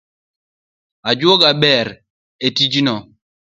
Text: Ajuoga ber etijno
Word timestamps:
Ajuoga 1.09 1.49
ber 1.61 1.87
etijno 2.47 2.95